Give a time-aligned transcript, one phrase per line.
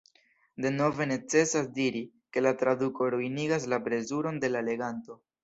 [0.65, 2.01] Denove necesas diri,
[2.33, 5.21] ke la traduko ruinigas la plezuron de la leganto.